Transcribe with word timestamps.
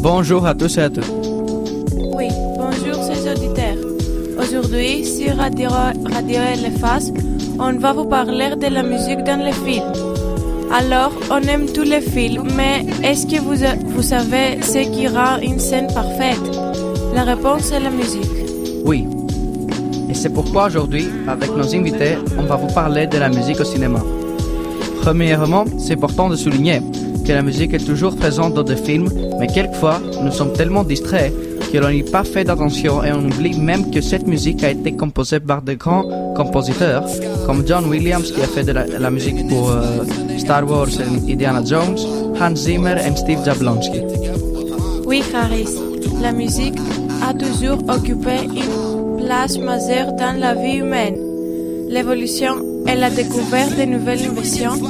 Bonjour 0.00 0.46
à 0.46 0.54
tous 0.54 0.78
et 0.78 0.82
à 0.82 0.90
toutes. 0.90 1.10
Oui, 2.14 2.28
bonjour 2.56 3.02
ces 3.04 3.30
auditeurs. 3.30 3.76
Aujourd'hui, 4.38 5.04
sur 5.04 5.36
Radio, 5.36 5.70
Radio 5.70 6.38
LFAS, 6.64 7.12
on 7.58 7.78
va 7.78 7.92
vous 7.92 8.04
parler 8.04 8.56
de 8.56 8.66
la 8.66 8.82
musique 8.82 9.22
dans 9.24 9.42
les 9.44 9.52
films. 9.52 10.07
Alors, 10.70 11.12
on 11.30 11.40
aime 11.48 11.66
tous 11.66 11.82
les 11.82 12.02
films, 12.02 12.48
mais 12.54 12.84
est-ce 13.02 13.26
que 13.26 13.40
vous, 13.40 13.56
vous 13.86 14.02
savez 14.02 14.60
ce 14.60 14.78
qui 14.90 15.08
rend 15.08 15.38
une 15.42 15.58
scène 15.58 15.86
parfaite? 15.94 16.38
La 17.14 17.24
réponse 17.24 17.72
est 17.72 17.80
la 17.80 17.90
musique. 17.90 18.30
Oui. 18.84 19.06
Et 20.10 20.14
c'est 20.14 20.28
pourquoi 20.28 20.66
aujourd'hui, 20.66 21.06
avec 21.26 21.56
nos 21.56 21.74
invités, 21.74 22.16
on 22.38 22.42
va 22.42 22.56
vous 22.56 22.72
parler 22.74 23.06
de 23.06 23.16
la 23.16 23.30
musique 23.30 23.60
au 23.60 23.64
cinéma. 23.64 24.00
Premièrement, 25.00 25.64
c'est 25.78 25.94
important 25.94 26.28
de 26.28 26.36
souligner 26.36 26.82
que 27.26 27.32
la 27.32 27.42
musique 27.42 27.72
est 27.72 27.86
toujours 27.86 28.14
présente 28.14 28.52
dans 28.52 28.62
des 28.62 28.76
films, 28.76 29.08
mais 29.40 29.46
quelquefois, 29.46 30.00
nous 30.22 30.32
sommes 30.32 30.52
tellement 30.52 30.84
distraits 30.84 31.32
que 31.72 31.78
l'on 31.78 31.90
n'y 31.90 32.02
pas 32.02 32.24
fait 32.24 32.48
attention 32.48 33.02
et 33.04 33.12
on 33.12 33.24
oublie 33.24 33.58
même 33.58 33.90
que 33.90 34.00
cette 34.00 34.26
musique 34.26 34.62
a 34.64 34.70
été 34.70 34.92
composée 34.92 35.40
par 35.40 35.62
de 35.62 35.74
grands 35.74 36.32
compositeurs 36.34 37.04
comme 37.46 37.66
John 37.66 37.86
Williams 37.86 38.30
qui 38.32 38.40
a 38.40 38.46
fait 38.46 38.64
de 38.64 38.72
la, 38.72 39.10
musique 39.10 39.46
pour 39.48 39.70
euh, 39.70 40.04
Star 40.38 40.68
Wars 40.68 40.88
et 41.00 41.32
Indiana 41.32 41.62
Jones, 41.64 41.98
Hans 42.40 42.56
Zimmer 42.56 42.96
et 43.06 43.16
Steve 43.16 43.44
Jablonski. 43.44 44.00
Oui, 45.06 45.22
Harris, 45.34 45.74
la 46.22 46.32
musique 46.32 46.78
a 47.28 47.34
toujours 47.34 47.78
occupé 47.88 48.44
une 48.44 49.24
place 49.24 49.58
majeure 49.58 50.12
dans 50.12 50.38
la 50.38 50.54
vie 50.54 50.76
humaine. 50.76 51.16
L'évolution 51.88 52.56
et 52.86 52.94
la 52.94 53.10
découverte 53.10 53.76
de 53.78 53.84
nouvelles 53.84 54.24
inventions, 54.24 54.80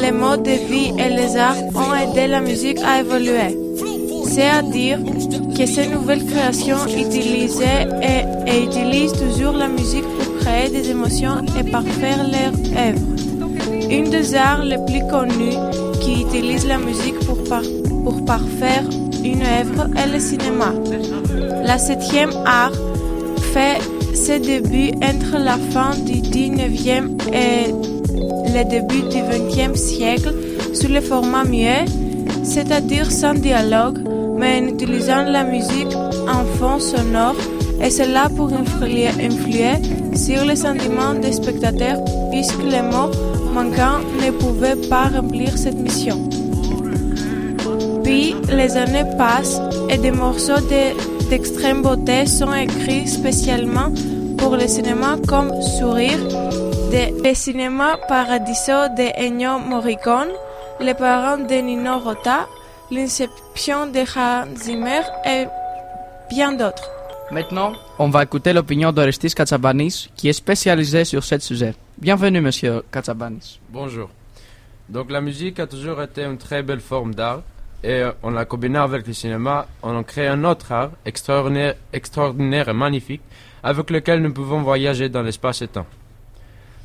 les 0.00 0.12
modes 0.12 0.42
de 0.42 0.50
vie 0.50 0.92
et 0.98 1.10
les 1.10 1.36
arts 1.36 1.56
ont 1.74 1.94
aidé 1.94 2.26
la 2.26 2.40
musique 2.40 2.78
à 2.84 3.00
évoluer. 3.00 3.56
C'est-à-dire 4.38 5.00
que 5.56 5.66
ces 5.66 5.88
nouvelles 5.88 6.24
créations 6.24 6.86
utilisaient 6.86 7.88
et, 8.00 8.62
utilisent 8.62 9.14
toujours 9.14 9.54
la 9.54 9.66
musique 9.66 10.04
pour 10.04 10.36
créer 10.38 10.68
des 10.68 10.90
émotions 10.90 11.44
et 11.58 11.68
parfaire 11.68 12.18
leurs 12.18 12.54
œuvres. 12.78 13.90
Une 13.90 14.10
des 14.10 14.36
arts 14.36 14.62
les 14.62 14.78
plus 14.86 15.04
connus 15.10 15.58
qui 16.00 16.22
utilise 16.22 16.68
la 16.68 16.78
musique 16.78 17.18
pour, 17.26 17.38
pour 18.04 18.24
parfaire 18.24 18.84
une 19.24 19.42
œuvre 19.42 19.88
est 19.96 20.12
le 20.12 20.20
cinéma. 20.20 20.72
La 21.64 21.76
septième 21.76 22.30
art 22.46 22.78
fait 23.52 23.80
ses 24.14 24.38
débuts 24.38 24.92
entre 25.02 25.42
la 25.42 25.58
fin 25.72 25.96
du 25.96 26.20
19e 26.20 27.08
et 27.34 27.72
le 28.54 28.70
début 28.70 29.02
du 29.02 29.18
20e 29.18 29.74
siècle 29.74 30.32
sous 30.74 30.86
le 30.86 31.00
format 31.00 31.42
muet, 31.42 31.86
c'est-à-dire 32.44 33.10
sans 33.10 33.34
dialogue, 33.34 33.98
mais 34.38 34.60
en 34.62 34.66
utilisant 34.68 35.22
la 35.24 35.44
musique 35.44 35.94
en 36.28 36.44
fond 36.58 36.78
sonore, 36.78 37.34
et 37.82 37.90
cela 37.90 38.28
pour 38.36 38.50
influer, 38.52 39.08
sur 40.14 40.44
les 40.44 40.56
sentiments 40.56 41.14
des 41.14 41.32
spectateurs, 41.32 41.98
puisque 42.30 42.62
les 42.64 42.82
mots 42.82 43.10
manquants 43.54 44.00
ne 44.24 44.30
pouvaient 44.32 44.80
pas 44.88 45.04
remplir 45.14 45.56
cette 45.56 45.78
mission. 45.78 46.18
Puis 48.04 48.34
les 48.52 48.76
années 48.76 49.04
passent 49.16 49.60
et 49.90 49.98
des 49.98 50.10
morceaux 50.10 50.60
de- 50.72 51.28
d'extrême 51.30 51.82
beauté 51.82 52.26
sont 52.26 52.54
écrits 52.54 53.06
spécialement 53.06 53.90
pour 54.38 54.56
le 54.56 54.66
cinéma 54.66 55.16
comme 55.26 55.50
Sourire, 55.62 56.18
de, 56.92 57.22
le 57.28 57.34
cinéma 57.34 57.98
Paradiso 58.08 58.78
de 58.96 59.06
Ennio 59.24 59.58
Morricone, 59.58 60.28
Les 60.80 60.94
parents 60.94 61.38
de 61.38 61.54
Nino 61.56 61.98
Rota, 61.98 62.46
L'Inception 62.90 63.88
de 63.88 64.00
Hans 64.16 64.56
Zimmer 64.56 65.02
et 65.26 65.44
bien 66.30 66.52
d'autres. 66.52 66.90
Maintenant, 67.30 67.74
on 67.98 68.08
va 68.08 68.22
écouter 68.22 68.54
l'opinion 68.54 68.92
d'Orestis 68.92 69.34
Katsabanis, 69.34 70.08
qui 70.16 70.30
est 70.30 70.32
spécialisé 70.32 71.04
sur 71.04 71.22
ce 71.22 71.38
sujet. 71.38 71.74
Bienvenue, 71.98 72.40
monsieur 72.40 72.82
Katsabanis. 72.90 73.60
Bonjour. 73.68 74.08
Donc 74.88 75.10
la 75.10 75.20
musique 75.20 75.60
a 75.60 75.66
toujours 75.66 76.00
été 76.00 76.24
une 76.24 76.38
très 76.38 76.62
belle 76.62 76.80
forme 76.80 77.14
d'art 77.14 77.42
et 77.84 78.04
on 78.22 78.30
l'a 78.30 78.46
combinée 78.46 78.78
avec 78.78 79.06
le 79.06 79.12
cinéma, 79.12 79.66
on 79.82 79.94
en 79.94 80.02
crée 80.02 80.26
un 80.26 80.42
autre 80.44 80.72
art 80.72 80.92
extraordinaire, 81.04 81.74
extraordinaire 81.92 82.70
et 82.70 82.72
magnifique 82.72 83.22
avec 83.62 83.90
lequel 83.90 84.22
nous 84.22 84.32
pouvons 84.32 84.62
voyager 84.62 85.10
dans 85.10 85.20
l'espace 85.20 85.60
et 85.60 85.68
temps. 85.68 85.86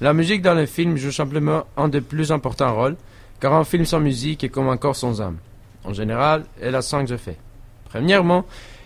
La 0.02 0.14
musique 0.14 0.42
dans 0.42 0.54
les 0.54 0.68
films 0.68 0.98
joue 0.98 1.14
simplement 1.14 1.64
un 1.78 1.88
des 1.88 2.02
plus 2.02 2.34
importants 2.34 2.76
rôles 2.76 2.98
car 3.40 3.54
un 3.54 3.64
film 3.64 3.86
sans 3.86 4.02
musique 4.02 4.44
est 4.44 4.50
comme 4.50 4.68
un 4.68 4.76
corps 4.76 4.98
sans 4.98 5.22
âme. 5.22 5.38
En 5.86 5.94
général, 5.94 6.46
elle 6.62 6.76
a 6.76 6.82
cinq 6.82 7.12
effets. 7.12 7.38
Premièrement, 7.90 8.46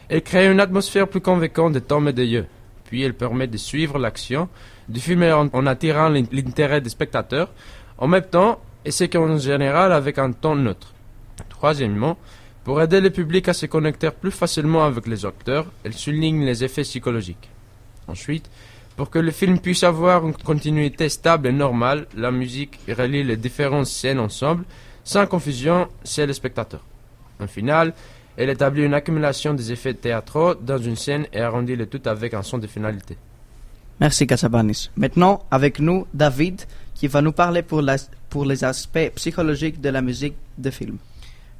elle 0.09 0.21
crée 0.21 0.51
une 0.51 0.59
atmosphère 0.59 1.07
plus 1.07 1.21
convaincante 1.21 1.73
des 1.73 1.81
tomes 1.81 2.07
et 2.07 2.13
des 2.13 2.25
yeux. 2.25 2.47
Puis 2.85 3.03
elle 3.03 3.13
permet 3.13 3.47
de 3.47 3.57
suivre 3.57 3.99
l'action 3.99 4.49
du 4.87 4.99
film 4.99 5.23
en, 5.23 5.65
attirant 5.65 6.09
l'in- 6.09 6.23
l'intérêt 6.31 6.81
des 6.81 6.89
spectateurs. 6.89 7.51
En 7.97 8.07
même 8.07 8.23
temps, 8.23 8.59
et 8.85 8.91
c'est 8.91 9.09
qu'en 9.09 9.37
général 9.37 9.91
avec 9.91 10.17
un 10.17 10.31
ton 10.31 10.55
neutre. 10.55 10.93
Troisièmement, 11.49 12.17
pour 12.63 12.81
aider 12.81 13.01
le 13.01 13.09
public 13.09 13.47
à 13.49 13.53
se 13.53 13.65
connecter 13.65 14.09
plus 14.11 14.31
facilement 14.31 14.85
avec 14.85 15.07
les 15.07 15.25
acteurs, 15.25 15.65
elle 15.83 15.93
souligne 15.93 16.45
les 16.45 16.63
effets 16.63 16.83
psychologiques. 16.83 17.49
Ensuite, 18.07 18.49
pour 18.95 19.09
que 19.09 19.19
le 19.19 19.31
film 19.31 19.59
puisse 19.59 19.83
avoir 19.83 20.25
une 20.25 20.33
continuité 20.33 21.09
stable 21.09 21.47
et 21.47 21.51
normale, 21.51 22.07
la 22.15 22.31
musique 22.31 22.79
relie 22.87 23.23
les 23.23 23.37
différentes 23.37 23.85
scènes 23.85 24.19
ensemble, 24.19 24.63
sans 25.13 25.25
confusion 25.25 25.87
chez 26.03 26.25
les 26.27 26.33
spectateurs. 26.33 26.83
En 27.39 27.47
final, 27.47 27.93
elle 28.35 28.49
établit 28.49 28.83
une 28.83 28.93
accumulation 28.93 29.53
des 29.53 29.71
effets 29.71 29.93
théâtraux 29.93 30.53
dans 30.55 30.77
une 30.89 30.97
scène 30.97 31.25
et 31.31 31.39
arrondit 31.39 31.77
le 31.77 31.85
tout 31.85 32.01
avec 32.05 32.33
un 32.33 32.43
son 32.43 32.57
de 32.57 32.67
finalité. 32.67 33.15
Merci 34.01 34.27
Katsabanis. 34.27 34.89
Maintenant, 34.97 35.43
avec 35.49 35.79
nous, 35.79 36.05
David, 36.13 36.61
qui 36.93 37.07
va 37.07 37.21
nous 37.21 37.31
parler 37.31 37.61
pour, 37.63 37.81
la- 37.81 37.95
pour 38.29 38.43
les 38.45 38.63
aspects 38.65 39.09
psychologiques 39.15 39.79
de 39.79 39.89
la 39.89 40.01
musique 40.01 40.35
de 40.57 40.69
film. 40.71 40.97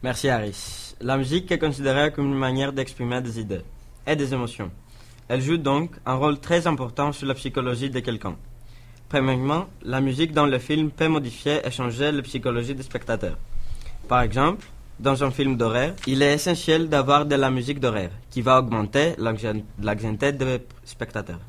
Merci 0.04 0.28
Harris. 0.30 0.94
La 1.00 1.16
musique 1.18 1.50
est 1.52 1.58
considérée 1.60 2.12
comme 2.12 2.26
une 2.28 2.38
manière 2.48 2.74
d'exprimer 2.74 3.22
des 3.22 3.40
idées 3.40 3.62
et 4.06 4.16
des 4.18 4.34
émotions. 4.34 4.70
Elle 5.30 5.42
joue 5.42 5.58
donc 5.58 5.92
un 6.06 6.16
rôle 6.16 6.40
très 6.40 6.68
important 6.68 7.12
sur 7.14 7.28
la 7.28 7.34
psychologie 7.34 7.90
de 7.90 8.00
quelqu'un. 8.02 8.36
Premièrement, 9.10 9.68
la 9.84 10.02
musique 10.02 10.34
dans 10.34 10.46
le 10.46 10.60
film 10.60 10.92
peut 10.92 11.08
modifier 11.08 11.62
et 11.66 11.72
changer 11.72 12.12
la 12.12 12.22
psychologie 12.22 12.76
des 12.76 12.84
spectateurs. 12.84 13.38
Par 14.10 14.22
exemple, 14.22 14.66
dans 15.00 15.24
un 15.24 15.32
film 15.32 15.56
d'horreur, 15.56 15.94
il 16.08 16.22
est 16.22 16.34
essentiel 16.34 16.90
d'avoir 16.90 17.26
de 17.26 17.36
la 17.36 17.50
musique 17.50 17.80
d'horreur 17.80 18.10
qui 18.30 18.42
va 18.42 18.60
augmenter 18.60 19.14
l'anxi- 19.18 19.64
l'anxiété 19.82 20.34
des 20.34 20.60
spectateurs. 20.84 21.40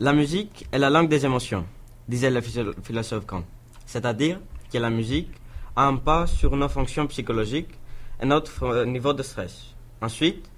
La 0.00 0.12
musique 0.12 0.66
est 0.72 0.78
la 0.78 0.90
langue 0.90 1.08
des 1.08 1.24
émotions, 1.24 1.64
disait 2.08 2.30
le 2.30 2.40
philo- 2.40 2.74
philosophe 2.82 3.26
Kant. 3.26 3.44
C'est-à-dire 3.86 4.40
que 4.72 4.78
la 4.78 4.90
musique 4.90 5.30
a 5.76 5.86
un 5.86 5.96
pas 5.96 6.26
sur 6.26 6.56
nos 6.56 6.68
fonctions 6.68 7.06
psychologiques 7.06 7.74
et 8.20 8.26
notre 8.26 8.64
euh, 8.64 8.84
niveau 8.86 9.12
de 9.12 9.22
stress. 9.22 9.74
Ensuite, 10.02 10.50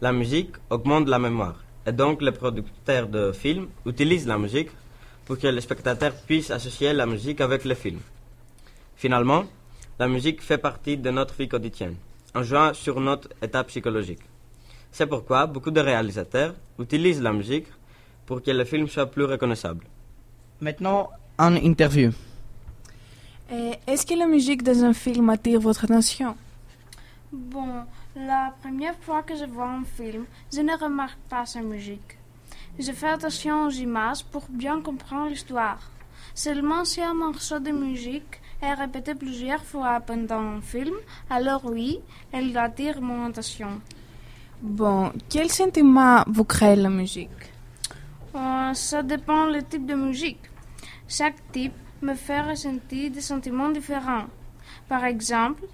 la 0.00 0.12
musique 0.12 0.52
augmente 0.70 1.06
la 1.08 1.18
mémoire. 1.18 1.62
Et 1.86 1.92
donc, 1.92 2.20
les 2.20 2.32
producteurs 2.32 3.06
de 3.06 3.30
films 3.32 3.68
utilisent 3.84 4.26
la 4.26 4.38
musique 4.38 4.70
pour 5.26 5.38
que 5.38 5.48
les 5.48 5.60
spectateurs 5.60 6.14
puissent 6.26 6.50
associer 6.50 6.92
la 6.92 7.04
musique 7.04 7.40
avec 7.40 7.64
le 7.64 7.74
film. 7.74 8.00
Finalement, 8.96 9.44
la 9.98 10.08
musique 10.08 10.40
fait 10.40 10.58
partie 10.58 10.96
de 10.96 11.10
notre 11.10 11.34
vie 11.34 11.48
quotidienne, 11.48 11.96
en 12.34 12.42
jouant 12.42 12.72
sur 12.72 12.98
notre 13.00 13.28
état 13.42 13.64
psychologique. 13.64 14.22
C'est 14.92 15.06
pourquoi 15.06 15.46
beaucoup 15.46 15.70
de 15.70 15.80
réalisateurs 15.80 16.54
utilisent 16.78 17.20
la 17.20 17.32
musique 17.32 17.66
pour 18.24 18.42
que 18.42 18.50
le 18.50 18.64
film 18.64 18.88
soit 18.88 19.06
plus 19.06 19.24
reconnaissable. 19.24 19.84
Maintenant, 20.60 21.10
en 21.38 21.54
interview. 21.56 22.12
Euh, 23.52 23.72
Est-ce 23.86 24.06
que 24.06 24.14
la 24.14 24.26
musique 24.26 24.62
dans 24.62 24.84
un 24.84 24.92
film 24.92 25.28
attire 25.28 25.60
votre 25.60 25.84
attention? 25.84 26.34
Bon, 27.32 27.84
la 28.16 28.54
première 28.62 28.96
fois 29.00 29.22
que 29.22 29.36
je 29.36 29.44
vois 29.44 29.68
un 29.68 29.84
film, 29.84 30.24
je 30.52 30.60
ne 30.60 30.76
remarque 30.78 31.18
pas 31.28 31.44
sa 31.44 31.60
musique. 31.60 32.16
Je 32.78 32.92
fais 32.92 33.08
attention 33.08 33.66
aux 33.66 33.70
images 33.70 34.22
pour 34.24 34.44
bien 34.50 34.82
comprendre 34.82 35.30
l'histoire. 35.30 35.80
Seulement 36.34 36.84
si 36.84 37.00
un 37.00 37.14
morceau 37.14 37.58
de 37.58 37.70
musique 37.70 38.40
est 38.60 38.74
répété 38.74 39.14
plusieurs 39.14 39.64
fois 39.64 40.00
pendant 40.00 40.40
un 40.40 40.60
film, 40.60 40.94
alors 41.30 41.64
oui, 41.64 42.00
elle 42.32 42.56
attire 42.58 43.00
mon 43.00 43.26
attention. 43.26 43.80
Bon, 44.60 45.12
quel 45.30 45.50
sentiment 45.50 46.22
vous 46.26 46.44
crée 46.44 46.76
la 46.76 46.90
musique? 46.90 47.30
Euh, 48.34 48.74
ça 48.74 49.02
dépend 49.02 49.46
le 49.46 49.62
type 49.62 49.86
de 49.86 49.94
musique. 49.94 50.50
Chaque 51.08 51.40
type 51.52 51.74
me 52.02 52.14
fait 52.14 52.42
ressentir 52.42 53.10
des 53.10 53.22
sentiments 53.22 53.70
différents. 53.70 54.26
Par 54.88 55.04
exemple, 55.04 55.64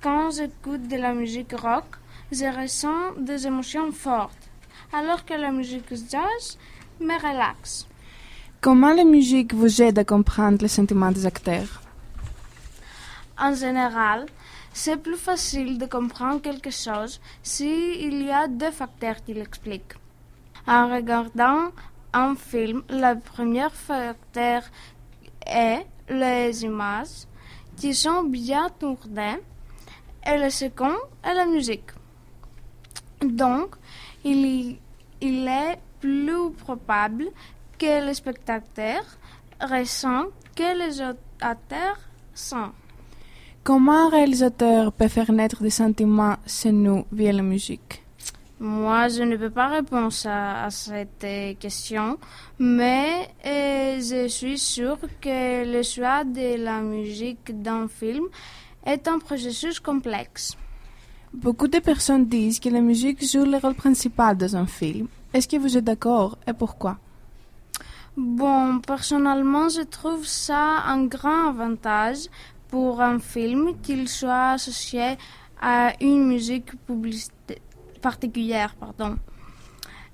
quand 0.00 0.30
j'écoute 0.30 0.88
de 0.88 0.96
la 0.96 1.12
musique 1.12 1.52
rock, 1.52 1.84
je 2.32 2.46
ressens 2.46 3.12
des 3.18 3.46
émotions 3.46 3.92
fortes, 3.92 4.49
alors 4.92 5.24
que 5.24 5.34
la 5.34 5.50
musique 5.50 5.90
jazz 6.10 6.58
me 7.00 7.14
relaxe. 7.14 7.86
Comment 8.60 8.92
la 8.92 9.04
musique 9.04 9.54
vous 9.54 9.80
aide 9.80 9.98
à 9.98 10.04
comprendre 10.04 10.58
les 10.60 10.68
sentiments 10.68 11.12
des 11.12 11.24
acteurs? 11.26 11.80
En 13.38 13.54
général, 13.54 14.26
c'est 14.72 14.98
plus 14.98 15.16
facile 15.16 15.78
de 15.78 15.86
comprendre 15.86 16.42
quelque 16.42 16.70
chose 16.70 17.20
s'il 17.42 18.22
y 18.22 18.30
a 18.30 18.48
deux 18.48 18.70
facteurs 18.70 19.22
qui 19.24 19.32
l'expliquent. 19.34 19.94
En 20.66 20.88
regardant 20.94 21.70
un 22.12 22.34
film, 22.34 22.82
le 22.90 23.18
premier 23.18 23.68
facteur 23.70 24.62
est 25.46 25.86
les 26.08 26.64
images 26.64 27.26
qui 27.76 27.94
sont 27.94 28.24
bien 28.24 28.68
tournées 28.78 29.38
et 30.26 30.36
le 30.36 30.50
second 30.50 30.96
est 31.24 31.34
la 31.34 31.46
musique. 31.46 31.90
Donc, 33.22 33.76
il, 34.24 34.76
il 35.20 35.48
est 35.48 35.78
plus 36.00 36.50
probable 36.52 37.26
que 37.78 38.06
le 38.06 38.14
spectateur 38.14 39.02
ressent 39.60 40.26
que 40.54 40.78
les 40.78 41.00
acteurs 41.40 41.98
sentent. 42.34 42.74
Comment 43.62 44.06
un 44.06 44.10
réalisateur 44.10 44.92
peut 44.92 45.08
faire 45.08 45.32
naître 45.32 45.62
des 45.62 45.70
sentiments 45.70 46.36
chez 46.46 46.72
nous 46.72 47.04
via 47.12 47.32
la 47.32 47.42
musique? 47.42 48.02
Moi, 48.58 49.08
je 49.08 49.22
ne 49.22 49.36
peux 49.36 49.50
pas 49.50 49.68
répondre 49.68 50.12
à, 50.26 50.64
à 50.64 50.70
cette 50.70 51.26
question, 51.58 52.18
mais 52.58 53.28
euh, 53.46 54.00
je 54.00 54.28
suis 54.28 54.58
sûre 54.58 54.98
que 55.20 55.64
le 55.64 55.82
choix 55.82 56.24
de 56.24 56.62
la 56.62 56.80
musique 56.80 57.62
d'un 57.62 57.88
film 57.88 58.24
est 58.84 59.08
un 59.08 59.18
processus 59.18 59.80
complexe. 59.80 60.56
Beaucoup 61.32 61.68
de 61.68 61.78
personnes 61.78 62.26
disent 62.26 62.58
que 62.58 62.68
la 62.68 62.80
musique 62.80 63.24
joue 63.24 63.44
le 63.44 63.58
rôle 63.58 63.74
principal 63.74 64.36
dans 64.36 64.56
un 64.56 64.66
film. 64.66 65.06
Est-ce 65.32 65.46
que 65.46 65.56
vous 65.56 65.76
êtes 65.76 65.84
d'accord 65.84 66.36
et 66.46 66.52
pourquoi? 66.52 66.98
Bon, 68.16 68.80
personnellement, 68.80 69.68
je 69.68 69.82
trouve 69.82 70.26
ça 70.26 70.82
un 70.86 71.04
grand 71.06 71.48
avantage 71.50 72.26
pour 72.68 73.00
un 73.00 73.20
film 73.20 73.74
qu'il 73.80 74.08
soit 74.08 74.50
associé 74.50 75.16
à 75.62 75.92
une 76.00 76.26
musique 76.26 76.72
particulière. 78.02 78.74
Pardon. 78.74 79.16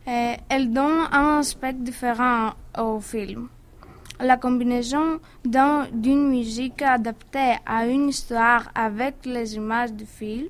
Elle 0.05 0.71
donne 0.73 1.09
un 1.11 1.39
aspect 1.39 1.73
différent 1.73 2.53
au 2.79 3.01
film. 3.01 3.49
La 4.21 4.37
combinaison 4.37 5.19
d'un- 5.45 5.87
d'une 5.93 6.29
musique 6.29 6.83
adaptée 6.83 7.57
à 7.67 7.87
une 7.87 8.11
histoire 8.11 8.71
avec 8.75 9.15
les 9.25 9.57
images 9.57 9.93
du 9.93 10.07
film 10.07 10.47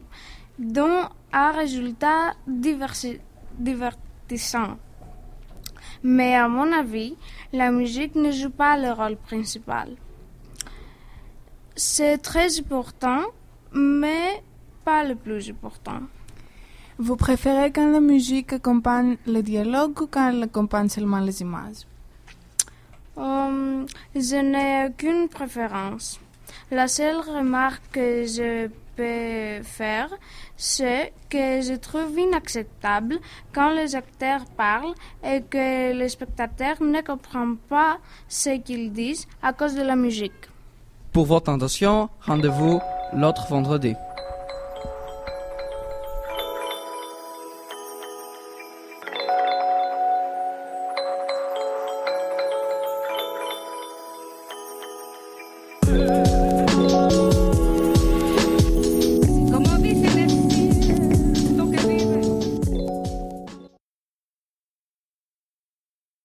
donne 0.59 1.09
un 1.33 1.51
résultat 1.53 2.35
diversi- 2.49 3.21
divertissant. 3.59 4.79
Mais 6.03 6.35
à 6.35 6.49
mon 6.49 6.73
avis, 6.73 7.17
la 7.53 7.71
musique 7.71 8.15
ne 8.15 8.31
joue 8.31 8.51
pas 8.51 8.77
le 8.77 8.93
rôle 8.93 9.17
principal. 9.17 9.89
C'est 11.75 12.19
très 12.19 12.59
important, 12.59 13.23
mais 13.73 14.43
pas 14.85 15.05
le 15.05 15.15
plus 15.15 15.51
important. 15.51 16.01
Vous 16.99 17.17
préférez 17.17 17.71
quand 17.73 17.91
la 17.91 18.01
musique 18.01 18.55
accompagne 18.55 19.19
le 19.27 19.43
dialogue 19.43 20.01
ou 20.01 20.07
quand 20.07 20.29
elle 20.31 20.43
accompagne 20.45 20.89
seulement 20.89 21.21
les 21.21 21.43
images? 21.43 21.83
Hum, 23.17 23.87
je 24.15 24.37
n'ai 24.37 24.89
aucune 24.89 25.29
préférence. 25.29 26.19
La 26.71 26.89
seule 26.89 27.17
remarque 27.17 27.83
que 27.93 28.25
je 28.25 28.69
peux 28.97 29.63
faire, 29.63 30.09
c'est 30.57 31.13
que 31.29 31.61
je 31.61 31.75
trouve 31.77 32.19
inacceptable 32.19 33.19
quand 33.55 33.71
les 33.71 33.95
acteurs 33.95 34.45
parlent 34.57 34.95
et 35.25 35.43
que 35.43 35.93
les 35.93 36.09
spectateurs 36.09 36.83
ne 36.83 37.01
comprennent 37.03 37.59
pas 37.69 37.99
ce 38.29 38.59
qu'ils 38.59 38.93
disent 38.93 39.27
à 39.43 39.53
cause 39.53 39.75
de 39.75 39.83
la 39.83 39.97
musique. 39.97 40.33
Pour 41.13 41.27
votre 41.27 41.51
attention, 41.53 42.09
rendez-vous 42.21 42.81
l'autre 43.13 43.47
vendredi. 43.49 43.95